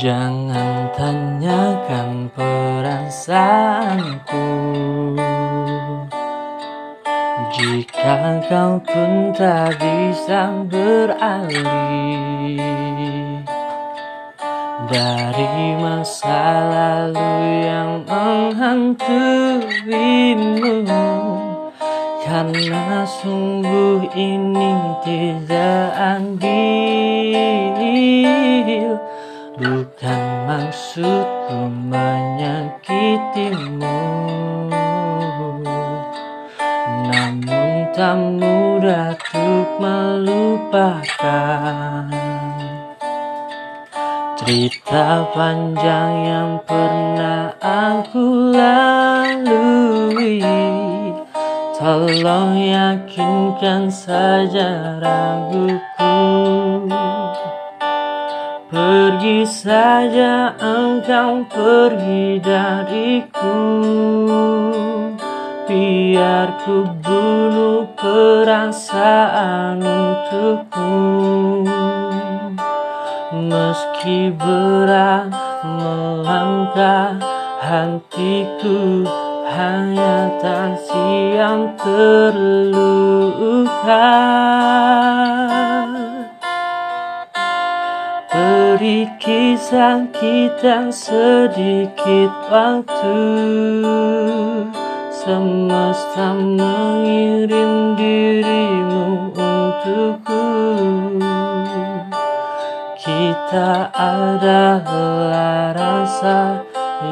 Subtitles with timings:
[0.00, 4.48] Jangan tanyakan perasaanku.
[7.52, 11.60] Jika kau pun tak bisa beralih
[14.88, 20.88] Dari masa lalu yang menghantuimu
[22.24, 24.72] Karena sungguh ini
[25.04, 26.99] tidak adil
[29.60, 32.80] Bukan maksudku menyakitimu.
[37.04, 41.12] Namun tak mudah untuk melupakan
[44.40, 50.40] Cerita panjang yang pernah aku lalui.
[51.76, 56.16] Tolong yakinkan saja raguku
[59.20, 63.60] Pergi saja engkau pergi dariku.
[65.68, 71.68] Biar ku bunuh perasaan untukmu.
[73.36, 75.28] Meski berat
[75.68, 77.20] melangkah
[77.60, 79.04] hatiku
[79.52, 82.80] Hanya tak siap terluka
[88.70, 93.18] Beri kisah kita sedikit waktu.
[95.10, 100.46] Semesta mengirim dirimu untukku.
[102.94, 106.62] Kita adalah rasa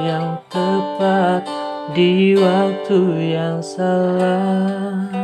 [0.06, 1.42] yang tepat
[1.90, 5.17] di waktu yang salah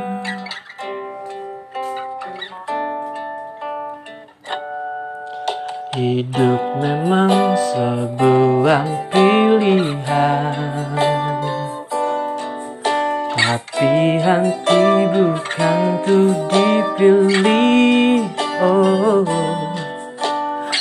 [5.94, 10.90] Hidup memang sebuah pilihan.
[13.38, 18.26] Tapi hati bukan ku dipilih.
[18.58, 19.22] Oh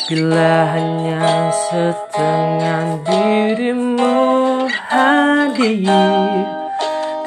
[0.10, 6.42] Bila hanya setengah dirimu hadir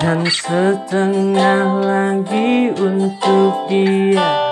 [0.02, 4.45] Dan setengah lagi untuk dia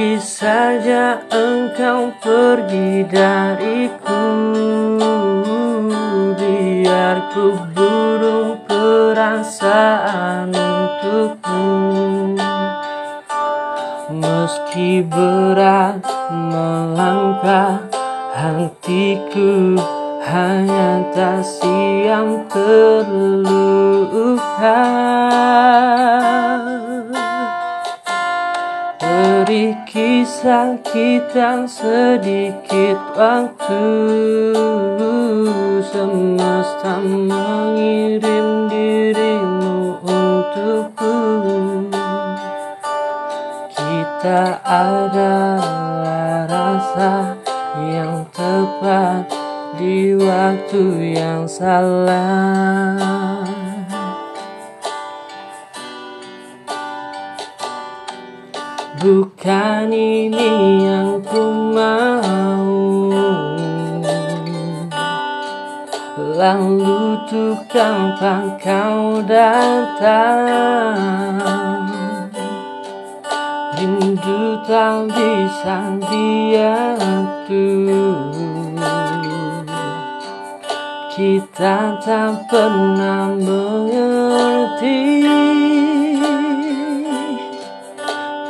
[0.00, 4.24] Pergi saja engkau pergi dariku.
[6.40, 12.32] Biar ku burung perasaan untukmu.
[14.08, 16.00] Meski berat
[16.32, 17.84] melangkah
[18.32, 19.76] hatiku
[20.24, 23.60] Hanya tak siap terluka
[29.50, 33.82] Beri kisah kita sedikit waktu.
[35.82, 41.18] Semesta mengirim dirimu untukku.
[43.74, 47.34] Kita adalah rasa
[47.90, 49.34] yang tepat
[49.74, 53.19] di waktu yang salah
[59.00, 62.68] Bukan ini yang ku mau.
[66.36, 70.52] Lalu tuh kapan kau datang?
[73.80, 77.16] Rindu tak bisa diatur.
[81.16, 85.00] Kita tak pernah mengerti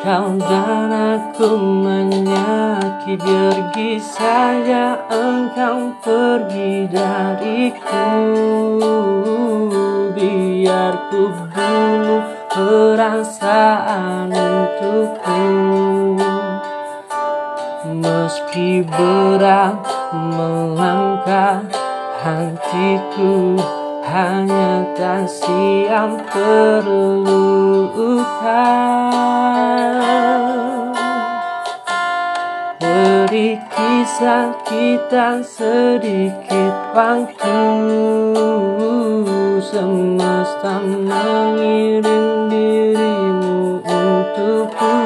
[0.01, 8.09] Kau dan aku menyakiti Pergi saja engkau pergi dariku.
[10.17, 16.17] Biar ku bunuh perasaan untukmu
[18.01, 21.61] Meski berat melangkah
[22.25, 23.61] hatiku
[24.09, 27.51] hanya tak siap terluka
[33.41, 37.57] Kisah kita sedikit waktu.
[39.65, 44.97] Semesta mengirim dirimu untukku.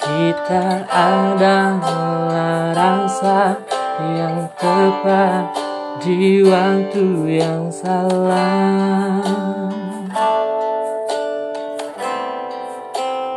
[0.00, 3.60] Kita adalah rasa
[4.00, 5.52] yang tepat
[6.00, 7.04] di waktu
[7.44, 9.20] yang salah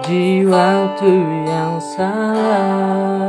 [0.07, 1.11] jiwa waktu
[1.51, 3.27] yang salah.